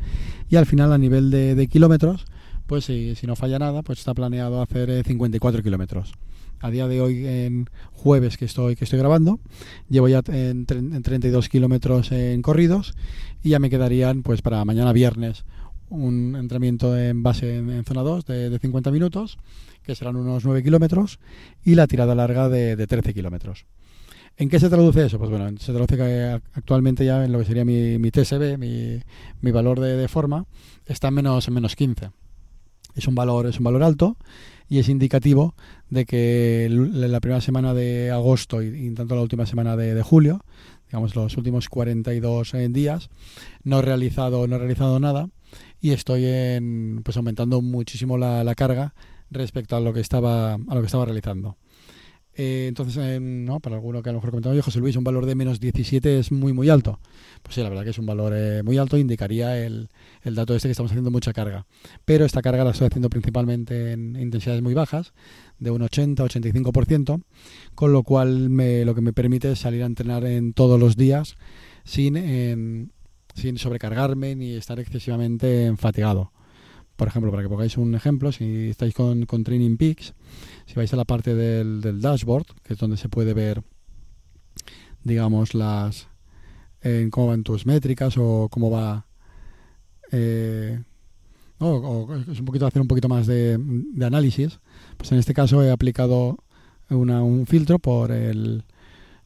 Y 0.50 0.56
al 0.56 0.66
final 0.66 0.92
a 0.92 0.98
nivel 0.98 1.30
de, 1.30 1.66
kilómetros 1.68 2.26
pues 2.66 2.84
si, 2.84 3.14
si, 3.14 3.26
no 3.26 3.36
falla 3.36 3.58
nada 3.58 3.82
pues 3.82 4.00
está 4.00 4.14
planeado 4.14 4.60
hacer 4.60 5.04
54 5.04 5.60
eh, 5.60 5.62
kilómetros. 5.62 6.12
A 6.60 6.70
día 6.70 6.88
de 6.88 7.00
hoy 7.00 7.26
en 7.26 7.68
jueves 7.92 8.36
que 8.36 8.44
estoy 8.44 8.76
que 8.76 8.84
estoy 8.84 8.98
grabando 8.98 9.40
llevo 9.88 10.08
ya 10.08 10.22
en, 10.28 10.66
en 10.68 11.02
32 11.02 11.48
kilómetros 11.48 12.12
en 12.12 12.42
corridos 12.42 12.94
y 13.42 13.50
ya 13.50 13.58
me 13.58 13.70
quedarían 13.70 14.22
pues 14.22 14.42
para 14.42 14.64
mañana 14.64 14.92
viernes 14.92 15.44
un 15.94 16.36
entrenamiento 16.36 16.96
en 16.96 17.22
base 17.22 17.56
en, 17.56 17.84
zona 17.84 18.02
2 18.02 18.26
de, 18.26 18.58
50 18.58 18.90
minutos, 18.90 19.38
que 19.82 19.94
serán 19.94 20.16
unos 20.16 20.44
9 20.44 20.62
kilómetros, 20.62 21.18
y 21.64 21.74
la 21.74 21.86
tirada 21.86 22.14
larga 22.14 22.48
de, 22.48 22.76
de 22.76 22.86
13 22.86 23.14
kilómetros. 23.14 23.66
¿En 24.36 24.48
qué 24.48 24.58
se 24.58 24.68
traduce 24.68 25.06
eso? 25.06 25.18
Pues 25.18 25.30
bueno, 25.30 25.48
se 25.58 25.72
traduce 25.72 25.96
que 25.96 26.40
actualmente 26.54 27.04
ya 27.04 27.24
en 27.24 27.30
lo 27.30 27.38
que 27.38 27.44
sería 27.44 27.64
mi, 27.64 27.98
mi 27.98 28.10
TSB, 28.10 28.58
mi, 28.58 29.00
mi 29.40 29.50
valor 29.52 29.78
de, 29.78 30.08
forma, 30.08 30.46
está 30.86 31.08
en 31.08 31.14
menos, 31.14 31.46
en 31.46 31.54
menos 31.54 31.76
15. 31.76 32.10
Es 32.96 33.06
un 33.06 33.14
valor, 33.14 33.46
es 33.46 33.58
un 33.58 33.64
valor 33.64 33.84
alto 33.84 34.16
y 34.68 34.80
es 34.80 34.88
indicativo 34.88 35.54
de 35.88 36.04
que 36.04 36.68
la 36.70 37.20
primera 37.20 37.40
semana 37.40 37.74
de 37.74 38.10
agosto 38.10 38.60
y, 38.62 38.90
tanto 38.94 39.14
la 39.14 39.22
última 39.22 39.46
semana 39.46 39.76
de, 39.76 40.02
julio, 40.02 40.44
digamos 40.88 41.14
los 41.14 41.36
últimos 41.36 41.68
42 41.68 42.54
eh, 42.54 42.68
días, 42.70 43.10
no 43.62 43.78
he 43.78 43.82
realizado, 43.82 44.48
no 44.48 44.56
he 44.56 44.58
realizado 44.58 44.98
nada 44.98 45.28
y 45.84 45.92
estoy 45.92 46.24
en, 46.24 47.02
pues 47.04 47.18
aumentando 47.18 47.60
muchísimo 47.60 48.16
la, 48.16 48.42
la 48.42 48.54
carga 48.54 48.94
respecto 49.30 49.76
a 49.76 49.80
lo 49.80 49.92
que 49.92 50.00
estaba 50.00 50.54
a 50.54 50.74
lo 50.74 50.80
que 50.80 50.86
estaba 50.86 51.04
realizando. 51.04 51.58
Eh, 52.36 52.64
entonces, 52.68 52.96
eh, 52.96 53.20
no, 53.20 53.60
para 53.60 53.76
alguno 53.76 54.02
que 54.02 54.08
a 54.08 54.12
lo 54.14 54.16
mejor 54.16 54.30
comentaba 54.30 54.60
José 54.62 54.78
Luis, 54.78 54.96
un 54.96 55.04
valor 55.04 55.26
de 55.26 55.34
menos 55.34 55.60
17 55.60 56.20
es 56.20 56.32
muy, 56.32 56.54
muy 56.54 56.70
alto. 56.70 57.00
Pues 57.42 57.56
sí, 57.56 57.62
la 57.62 57.68
verdad 57.68 57.84
que 57.84 57.90
es 57.90 57.98
un 57.98 58.06
valor 58.06 58.32
eh, 58.34 58.62
muy 58.62 58.78
alto, 58.78 58.96
indicaría 58.96 59.62
el, 59.62 59.90
el, 60.22 60.34
dato 60.34 60.56
este 60.56 60.68
que 60.68 60.72
estamos 60.72 60.90
haciendo 60.90 61.10
mucha 61.10 61.34
carga. 61.34 61.66
Pero 62.06 62.24
esta 62.24 62.40
carga 62.40 62.64
la 62.64 62.70
estoy 62.70 62.86
haciendo 62.86 63.10
principalmente 63.10 63.92
en 63.92 64.16
intensidades 64.16 64.62
muy 64.62 64.72
bajas, 64.72 65.12
de 65.58 65.70
un 65.70 65.82
80-85%, 65.82 67.22
con 67.74 67.92
lo 67.92 68.02
cual 68.04 68.48
me, 68.48 68.86
lo 68.86 68.94
que 68.94 69.02
me 69.02 69.12
permite 69.12 69.52
es 69.52 69.58
salir 69.58 69.82
a 69.82 69.86
entrenar 69.86 70.24
en 70.24 70.54
todos 70.54 70.80
los 70.80 70.96
días 70.96 71.36
sin, 71.84 72.90
sin 73.34 73.58
sobrecargarme 73.58 74.34
ni 74.34 74.54
estar 74.54 74.78
excesivamente 74.80 75.74
fatigado. 75.76 76.32
Por 76.96 77.08
ejemplo, 77.08 77.30
para 77.30 77.42
que 77.42 77.48
pongáis 77.48 77.76
un 77.76 77.94
ejemplo, 77.94 78.30
si 78.30 78.70
estáis 78.70 78.94
con, 78.94 79.26
con 79.26 79.42
Training 79.42 79.76
Peaks, 79.76 80.14
si 80.66 80.74
vais 80.74 80.92
a 80.92 80.96
la 80.96 81.04
parte 81.04 81.34
del, 81.34 81.80
del, 81.80 82.00
dashboard, 82.00 82.46
que 82.62 82.74
es 82.74 82.78
donde 82.78 82.96
se 82.96 83.08
puede 83.08 83.34
ver, 83.34 83.62
digamos, 85.02 85.54
las 85.54 86.08
en 86.82 87.10
cómo 87.10 87.28
van 87.28 87.42
tus 87.42 87.66
métricas 87.66 88.14
o 88.18 88.48
cómo 88.50 88.70
va... 88.70 89.06
Eh, 90.12 90.80
o, 91.58 92.14
es 92.30 92.38
un 92.38 92.44
poquito 92.44 92.66
hacer 92.66 92.82
un 92.82 92.88
poquito 92.88 93.08
más 93.08 93.26
de, 93.26 93.56
de, 93.58 94.06
análisis. 94.06 94.60
Pues 94.96 95.10
en 95.12 95.18
este 95.18 95.34
caso 95.34 95.62
he 95.62 95.70
aplicado 95.70 96.38
una, 96.90 97.22
un 97.22 97.46
filtro 97.46 97.78
por 97.78 98.12
el, 98.12 98.64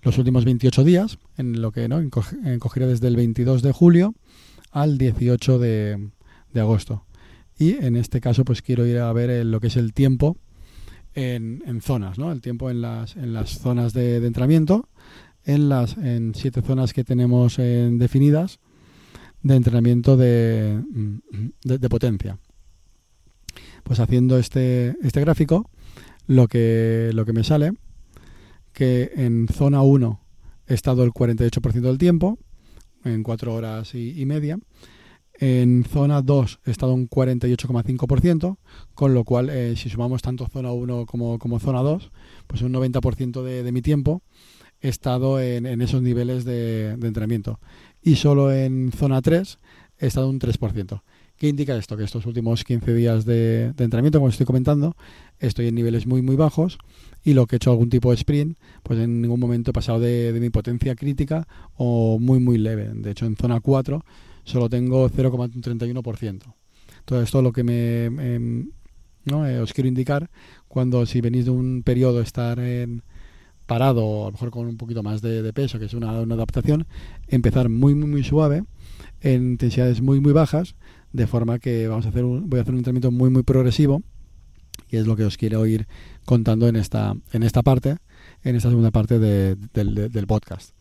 los 0.02 0.18
últimos 0.18 0.44
28 0.44 0.84
días, 0.84 1.18
en 1.36 1.60
lo 1.60 1.72
que 1.72 1.88
¿no? 1.88 1.98
encogiera 1.98 2.86
desde 2.86 3.08
el 3.08 3.16
22 3.16 3.62
de 3.62 3.72
julio 3.72 4.14
al 4.70 4.98
18 4.98 5.58
de, 5.58 6.10
de 6.52 6.60
agosto 6.60 7.04
y 7.58 7.72
en 7.84 7.96
este 7.96 8.20
caso 8.20 8.44
pues 8.44 8.62
quiero 8.62 8.86
ir 8.86 8.98
a 8.98 9.12
ver 9.12 9.44
lo 9.44 9.60
que 9.60 9.66
es 9.66 9.76
el 9.76 9.92
tiempo 9.92 10.36
en, 11.14 11.80
zonas, 11.82 12.16
¿no? 12.16 12.30
El 12.30 12.40
tiempo 12.40 12.70
en 12.70 12.80
las, 12.80 13.16
en 13.16 13.32
las 13.32 13.58
zonas 13.58 13.92
de, 13.92 14.24
entrenamiento, 14.24 14.88
en 15.44 15.68
las 15.68 15.96
en 15.96 16.32
siete 16.36 16.62
zonas 16.62 16.92
que 16.92 17.02
tenemos 17.02 17.58
eh, 17.58 17.90
definidas 17.92 18.60
de 19.42 19.56
entrenamiento 19.56 20.16
de, 20.16 20.80
de, 21.64 21.88
potencia. 21.88 22.38
Pues 23.82 23.98
haciendo 23.98 24.38
este, 24.38 24.94
este 25.02 25.20
gráfico, 25.20 25.68
lo 26.28 26.46
que, 26.46 27.10
lo 27.14 27.24
que 27.24 27.32
me 27.32 27.42
sale, 27.42 27.72
que 28.78 29.10
en 29.16 29.48
zona 29.48 29.82
1 29.82 30.20
he 30.68 30.74
estado 30.74 31.02
el 31.02 31.10
48% 31.10 31.80
del 31.80 31.98
tiempo, 31.98 32.38
en 33.04 33.24
4 33.24 33.52
horas 33.52 33.92
y, 33.96 34.20
y 34.20 34.24
media, 34.24 34.56
en 35.34 35.82
zona 35.82 36.22
2 36.22 36.60
he 36.64 36.70
estado 36.70 36.94
un 36.94 37.10
48,5%, 37.10 38.56
con 38.94 39.14
lo 39.14 39.24
cual 39.24 39.50
eh, 39.50 39.74
si 39.74 39.88
sumamos 39.88 40.22
tanto 40.22 40.46
zona 40.46 40.70
1 40.70 41.06
como, 41.06 41.40
como 41.40 41.58
zona 41.58 41.80
2, 41.80 42.12
pues 42.46 42.62
un 42.62 42.72
90% 42.72 43.42
de, 43.42 43.64
de, 43.64 43.72
mi 43.72 43.82
tiempo 43.82 44.22
he 44.80 44.88
estado 44.88 45.40
en, 45.40 45.66
en 45.66 45.82
esos 45.82 46.00
niveles 46.00 46.44
de, 46.44 46.96
de, 46.96 47.08
entrenamiento. 47.08 47.58
Y 48.00 48.14
solo 48.14 48.52
en 48.52 48.92
zona 48.92 49.20
3 49.20 49.58
he 49.98 50.06
estado 50.06 50.28
un 50.28 50.38
3%. 50.38 51.02
¿Qué 51.38 51.48
indica 51.48 51.76
esto? 51.76 51.96
Que 51.96 52.02
estos 52.02 52.26
últimos 52.26 52.64
15 52.64 52.92
días 52.94 53.24
de, 53.24 53.66
entrenamiento, 53.66 54.18
como 54.18 54.28
estoy 54.28 54.44
comentando, 54.44 54.96
estoy 55.38 55.68
en 55.68 55.76
niveles 55.76 56.04
muy 56.04 56.20
muy 56.20 56.34
bajos 56.34 56.78
y 57.22 57.34
lo 57.34 57.46
que 57.46 57.54
he 57.54 57.58
hecho 57.58 57.70
algún 57.70 57.90
tipo 57.90 58.10
de 58.10 58.16
sprint, 58.16 58.58
pues 58.82 58.98
en 58.98 59.22
ningún 59.22 59.38
momento 59.38 59.70
he 59.70 59.72
pasado 59.72 60.00
de, 60.00 60.36
mi 60.40 60.50
potencia 60.50 60.96
crítica 60.96 61.46
o 61.76 62.18
muy 62.18 62.40
muy 62.40 62.58
leve. 62.58 62.90
De 62.92 63.12
hecho, 63.12 63.24
en 63.24 63.36
zona 63.36 63.60
4 63.60 64.04
solo 64.42 64.68
tengo 64.68 65.08
0,31%. 65.08 66.54
Todo 67.04 67.22
esto 67.22 67.40
lo 67.40 67.52
que 67.52 67.62
me, 67.62 68.10
¿no? 69.24 69.46
Eh, 69.46 69.60
os 69.60 69.72
quiero 69.72 69.86
indicar 69.86 70.30
cuando 70.66 71.06
si 71.06 71.20
venís 71.20 71.44
de 71.44 71.52
un 71.52 71.84
periodo 71.84 72.20
estar 72.20 72.58
en 72.58 73.04
parado, 73.66 74.22
a 74.22 74.26
lo 74.26 74.32
mejor 74.32 74.50
con 74.50 74.66
un 74.66 74.76
poquito 74.76 75.04
más 75.04 75.22
de, 75.22 75.52
peso, 75.52 75.78
que 75.78 75.84
es 75.84 75.94
una, 75.94 76.10
adaptación, 76.10 76.86
empezar 77.28 77.68
muy, 77.68 77.94
muy, 77.94 78.08
muy 78.08 78.24
suave, 78.24 78.64
en 79.20 79.52
intensidades 79.52 80.00
muy, 80.00 80.20
muy 80.20 80.32
bajas, 80.32 80.74
de 81.12 81.26
forma 81.26 81.58
que 81.58 81.88
vamos 81.88 82.06
a 82.06 82.10
hacer 82.10 82.24
voy 82.24 82.58
a 82.58 82.62
hacer 82.62 82.72
un 82.72 82.78
entrenamiento 82.78 83.10
muy, 83.10 83.30
muy 83.30 83.42
progresivo, 83.42 84.02
y 84.90 84.96
es 84.96 85.06
lo 85.06 85.16
que 85.16 85.24
os 85.24 85.36
quiero 85.36 85.66
ir 85.66 85.86
contando 86.24 86.68
en 86.68 86.76
esta, 86.76 87.14
en 87.32 87.42
esta 87.42 87.62
parte, 87.62 87.96
en 88.42 88.56
esta 88.56 88.68
segunda 88.68 88.90
parte 88.90 89.18
del 89.18 90.26
podcast. 90.26 90.74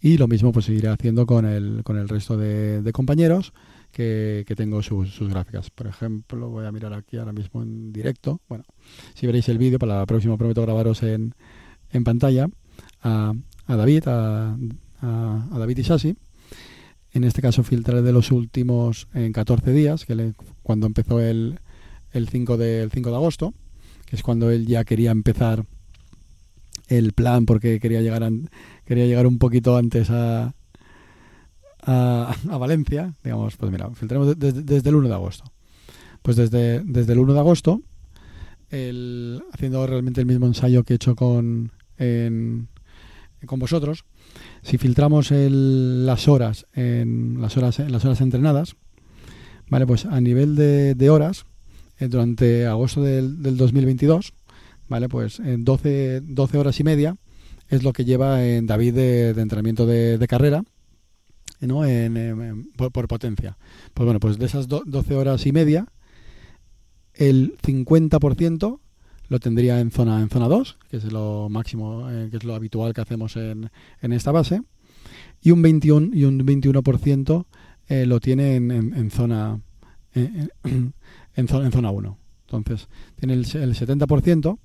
Y 0.00 0.18
lo 0.18 0.28
mismo 0.28 0.52
pues 0.52 0.66
seguiré 0.66 0.88
haciendo 0.88 1.26
con 1.26 1.46
el, 1.46 1.82
con 1.82 1.96
el 1.96 2.08
resto 2.08 2.36
de, 2.36 2.90
compañeros 2.92 3.52
que, 3.92 4.44
tengo 4.56 4.82
sus, 4.82 5.18
gráficas. 5.20 5.70
Por 5.70 5.86
ejemplo, 5.86 6.50
voy 6.50 6.66
a 6.66 6.72
mirar 6.72 6.92
aquí 6.92 7.16
ahora 7.16 7.32
mismo 7.32 7.62
en 7.62 7.92
directo. 7.92 8.40
Bueno, 8.48 8.64
si 9.14 9.26
veréis 9.26 9.48
el 9.48 9.58
vídeo, 9.58 9.78
para 9.78 9.98
la 9.98 10.06
próxima 10.06 10.36
prometo 10.36 10.62
grabaros 10.62 11.02
en, 11.02 11.34
en 11.90 12.04
pantalla 12.04 12.48
a, 13.02 13.32
a 13.66 13.76
David, 13.76 14.08
a, 14.08 14.56
a, 15.00 15.48
a 15.50 15.58
David 15.58 15.78
Isasi. 15.78 16.16
En 17.16 17.24
este 17.24 17.40
caso 17.40 17.62
filtraré 17.62 18.02
de 18.02 18.12
los 18.12 18.30
últimos 18.30 19.08
en 19.14 19.32
14 19.32 19.72
días, 19.72 20.04
que 20.04 20.34
cuando 20.62 20.86
empezó 20.86 21.18
el, 21.18 21.60
el, 22.12 22.28
5 22.28 22.58
de, 22.58 22.82
el 22.82 22.90
5 22.90 23.08
de 23.08 23.16
agosto, 23.16 23.54
que 24.04 24.16
es 24.16 24.22
cuando 24.22 24.50
él 24.50 24.66
ya 24.66 24.84
quería 24.84 25.12
empezar 25.12 25.64
el 26.88 27.14
plan 27.14 27.46
porque 27.46 27.80
quería 27.80 28.02
llegar 28.02 28.22
a, 28.22 28.30
quería 28.84 29.06
llegar 29.06 29.26
un 29.26 29.38
poquito 29.38 29.78
antes 29.78 30.10
a, 30.10 30.52
a, 31.80 32.58
Valencia, 32.58 33.14
digamos, 33.24 33.56
pues 33.56 33.72
mira, 33.72 33.88
filtremos 33.92 34.38
desde, 34.38 34.86
el 34.86 34.94
1 34.94 35.08
de 35.08 35.14
agosto. 35.14 35.44
Pues 36.20 36.36
desde, 36.36 36.80
desde 36.80 37.14
el 37.14 37.20
1 37.20 37.32
de 37.32 37.38
agosto, 37.40 37.80
haciendo 38.68 39.86
realmente 39.86 40.20
el 40.20 40.26
mismo 40.26 40.44
ensayo 40.44 40.84
que 40.84 40.92
he 40.92 40.96
hecho 40.96 41.16
con, 41.16 41.72
con 41.96 43.58
vosotros, 43.58 44.04
si 44.62 44.78
filtramos 44.78 45.30
las 45.30 46.28
horas 46.28 46.66
en 46.74 47.40
las 47.40 47.56
horas 47.56 47.78
en 47.78 47.92
las 47.92 48.04
horas 48.04 48.20
entrenadas, 48.20 48.76
vale, 49.68 49.86
pues 49.86 50.06
a 50.06 50.20
nivel 50.20 50.54
de, 50.56 51.10
horas, 51.10 51.44
eh, 51.98 52.08
durante 52.08 52.66
agosto 52.66 53.02
del, 53.02 53.42
del 53.42 53.56
2022, 53.56 54.32
vale, 54.88 55.08
pues 55.08 55.40
en 55.40 55.64
12, 55.64 56.22
12 56.22 56.58
horas 56.58 56.80
y 56.80 56.84
media, 56.84 57.16
es 57.68 57.82
lo 57.82 57.92
que 57.92 58.04
lleva 58.04 58.44
en 58.44 58.66
David 58.66 58.94
de, 58.94 59.30
entrenamiento 59.30 59.86
de, 59.86 60.24
carrera, 60.28 60.64
¿no? 61.60 61.84
En, 61.84 62.68
por, 62.76 63.08
potencia. 63.08 63.56
Pues 63.94 64.04
bueno, 64.04 64.20
pues 64.20 64.38
de 64.38 64.46
esas 64.46 64.68
12 64.68 65.14
horas 65.14 65.46
y 65.46 65.52
media, 65.52 65.86
el 67.14 67.56
50% 67.58 68.80
lo 69.28 69.40
tendría 69.40 69.80
en 69.80 69.90
zona 69.90 70.20
en 70.20 70.28
zona 70.28 70.48
2, 70.48 70.78
que 70.90 70.96
es 70.98 71.12
lo 71.12 71.48
máximo, 71.48 72.08
eh, 72.10 72.28
que 72.30 72.36
es 72.36 72.44
lo 72.44 72.54
habitual 72.54 72.94
que 72.94 73.00
hacemos 73.00 73.36
en, 73.36 73.70
en 74.00 74.12
esta 74.12 74.32
base, 74.32 74.62
y 75.42 75.50
un 75.50 75.62
21 75.62 76.14
y 76.14 76.24
un 76.24 76.40
21% 76.40 77.46
eh, 77.88 78.06
lo 78.06 78.20
tiene 78.20 78.56
en, 78.56 78.70
en 78.70 79.10
zona 79.10 79.60
en, 80.14 80.50
zona 81.48 81.66
en 81.66 81.72
zona 81.72 81.90
1. 81.90 82.18
Entonces, 82.46 82.88
tiene 83.16 83.34
el, 83.34 83.40
el 83.40 83.74
70% 83.74 84.58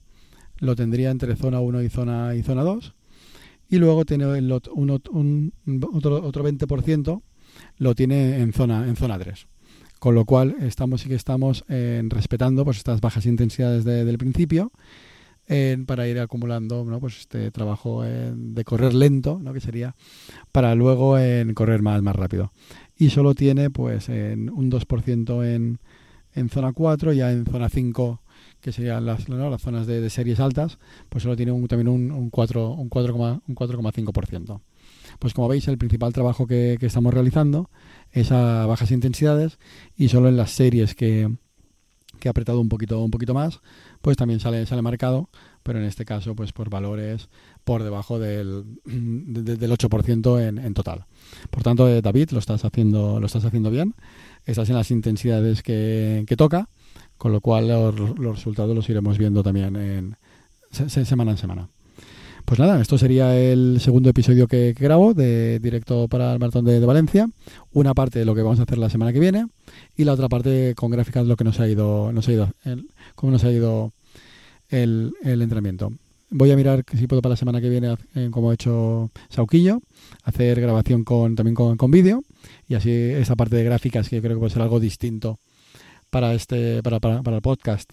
lo 0.60 0.76
tendría 0.76 1.12
entre 1.12 1.36
zona 1.36 1.60
1 1.60 1.82
y 1.84 1.90
zona, 1.90 2.36
y 2.36 2.44
zona 2.44 2.64
2. 2.64 2.94
Y 3.70 3.78
luego 3.78 4.06
tiene 4.06 4.26
el, 4.38 4.52
un, 4.74 4.90
otro, 4.90 6.24
otro 6.24 6.44
20% 6.44 7.22
lo 7.78 7.96
tiene 7.96 8.40
en 8.40 8.54
zona, 8.54 8.88
en 8.88 8.96
zona 8.96 9.18
3. 9.18 9.48
Con 10.02 10.16
lo 10.16 10.26
cual 10.26 10.56
estamos 10.62 11.02
sí 11.02 11.10
que 11.10 11.14
estamos 11.14 11.64
eh, 11.70 12.02
respetando 12.06 12.66
pues 12.66 12.78
estas 12.78 13.02
bajas 13.02 13.28
intensidades 13.28 13.84
de, 13.84 14.04
del 14.04 14.18
principio 14.18 14.72
para 15.86 16.08
ir 16.08 16.18
acumulando 16.18 16.84
¿no? 16.86 17.00
pues 17.00 17.20
este 17.20 17.52
trabajo 17.52 18.02
de 18.02 18.64
correr 18.64 18.96
lento, 18.96 19.38
¿no? 19.44 19.54
que 19.54 19.60
sería 19.60 19.96
para 20.52 20.74
luego 20.74 21.20
en 21.20 21.54
correr 21.54 21.84
más, 21.84 22.02
más 22.02 22.16
rápido. 22.16 22.52
Y 22.98 23.12
solo 23.12 23.36
tiene 23.36 23.70
pues 23.70 24.10
en 24.10 24.50
un 24.50 24.72
2% 24.72 25.46
en, 25.46 25.78
en 26.34 26.50
zona 26.50 26.74
4, 26.74 27.14
ya 27.14 27.32
en 27.32 27.46
zona 27.46 27.70
5 27.70 28.22
que 28.60 28.72
serían 28.72 29.06
las, 29.06 29.30
las 29.30 29.62
zonas 29.62 29.86
de, 29.86 30.10
series 30.10 30.40
altas, 30.40 30.80
pues 31.10 31.22
solo 31.22 31.36
tiene 31.36 31.52
un, 31.52 31.68
también 31.68 31.90
un, 31.90 32.10
un 32.10 32.32
4,5%. 32.32 32.80
Un 32.80 32.90
4, 32.90 33.40
un 33.48 33.54
4, 33.54 34.62
pues 35.20 35.34
como 35.34 35.48
veis, 35.48 35.68
el 35.68 35.78
principal 35.78 36.14
trabajo 36.14 36.48
que, 36.48 36.78
estamos 36.82 37.14
realizando 37.14 37.70
es 38.12 38.32
a 38.32 38.66
bajas 38.66 38.92
intensidades 38.92 39.60
y 39.96 40.10
solo 40.10 40.30
en 40.30 40.38
las 40.38 40.52
series 40.52 40.96
que, 40.96 41.30
que 42.20 42.30
ha 42.30 42.32
apretado 42.32 42.60
un 42.60 42.70
poquito, 42.70 43.04
un 43.04 43.12
poquito 43.12 43.34
más, 43.34 43.60
pues 44.02 44.18
también 44.18 44.40
sale, 44.40 44.66
sale 44.66 44.82
marcado, 44.82 45.30
pero 45.64 45.80
en 45.80 45.86
este 45.86 46.06
caso 46.06 46.36
pues 46.36 46.54
por 46.54 46.70
valores 46.70 47.30
por 47.64 47.84
debajo 47.84 48.20
del, 48.20 48.80
del 48.86 49.72
8% 49.72 50.48
en, 50.48 50.58
en 50.58 50.74
total. 50.74 51.06
Por 51.50 51.64
tanto, 51.64 51.88
eh, 51.88 52.02
David, 52.02 52.32
lo 52.32 52.40
estás 52.40 52.66
haciendo, 52.66 53.20
lo 53.20 53.26
estás 53.26 53.46
haciendo 53.46 53.70
bien, 53.70 53.96
estás 54.46 54.70
en 54.70 54.76
las 54.76 54.92
intensidades 54.92 55.62
que, 55.62 56.24
que 56.28 56.38
toca, 56.38 56.70
con 57.18 57.32
lo 57.32 57.42
cual 57.42 57.68
los, 57.68 58.18
los, 58.18 58.36
resultados 58.36 58.76
los 58.76 58.90
iremos 58.90 59.18
viendo 59.18 59.44
también 59.44 59.76
en, 59.76 60.16
se, 60.72 61.06
semana 61.06 61.32
en 61.32 61.38
semana. 61.38 61.70
Pues 62.46 62.60
nada, 62.60 62.82
esto 62.82 62.98
sería 62.98 63.38
el 63.38 63.80
segundo 63.80 64.10
episodio 64.10 64.48
que, 64.48 64.74
grabo 64.74 65.14
de 65.14 65.60
directo 65.60 66.08
para 66.08 66.34
el 66.34 66.40
maratón 66.40 66.66
de, 66.66 66.80
Valencia. 66.80 67.30
Una 67.74 67.94
parte 67.94 68.20
de 68.20 68.26
lo 68.26 68.36
que 68.36 68.42
vamos 68.42 68.60
a 68.60 68.64
hacer 68.64 68.78
la 68.78 68.90
semana 68.90 69.14
que 69.14 69.20
viene 69.20 69.48
y 69.98 70.04
la 70.04 70.14
otra 70.14 70.28
parte 70.28 70.74
con 70.76 70.92
gráficas 70.92 71.24
de 71.24 71.30
lo 71.30 71.36
que 71.36 71.44
nos 71.44 71.60
ha 71.60 71.68
ido, 71.68 72.12
nos 72.12 72.28
ha 72.28 72.32
ido, 72.32 72.50
el, 72.66 72.88
cómo 73.16 73.32
nos 73.32 73.44
ha 73.44 73.52
ido 73.52 73.92
el, 74.70 75.14
entrenamiento. 75.24 75.92
Voy 76.30 76.52
a 76.52 76.56
mirar 76.56 76.84
si 76.94 77.08
puedo 77.08 77.22
para 77.22 77.32
la 77.32 77.38
semana 77.38 77.62
que 77.62 77.70
viene, 77.70 77.96
eh, 78.16 78.30
como 78.32 78.52
ha 78.52 78.54
hecho 78.54 79.12
Sauquillo, 79.30 79.82
hacer 80.24 80.60
grabación 80.62 81.04
con, 81.04 81.36
también 81.36 81.56
con, 81.56 81.78
con 81.78 81.92
vídeo 81.92 82.24
y 82.68 82.76
así 82.76 82.92
esa 82.92 83.36
parte 83.36 83.56
de 83.56 83.64
gráficas 83.64 84.10
que 84.10 84.22
creo 84.22 84.36
que 84.36 84.40
puede 84.40 84.54
ser 84.54 84.62
algo 84.62 84.80
distinto 84.80 85.40
para 86.10 86.34
este 86.34 86.82
para, 86.84 87.00
para, 87.00 87.22
para 87.22 87.38
el 87.38 87.42
podcast 87.42 87.92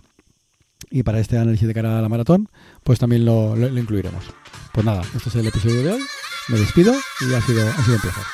y 0.91 1.03
para 1.03 1.21
este 1.21 1.37
análisis 1.39 1.67
de 1.67 1.75
cara 1.75 1.99
a 1.99 2.03
la 2.03 2.09
maratón, 2.09 2.49
pues 2.85 2.99
también 2.99 3.25
lo, 3.25 3.57
incluiremos. 3.57 4.25
Pues 4.73 4.87
nada, 4.87 5.03
este 5.15 5.29
es 5.29 5.35
el 5.37 5.47
episodio 5.47 5.83
de 5.83 5.93
hoy. 5.93 6.03
Me 6.49 6.59
despido 6.59 6.95
y 7.21 7.35
ha 7.35 7.41
sido, 7.43 7.69
ha 7.69 7.85
sido 7.85 7.97
un 7.97 8.01
placer. 8.01 8.25